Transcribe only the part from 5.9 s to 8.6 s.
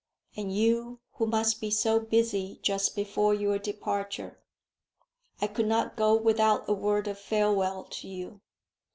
go without a word of farewell to you."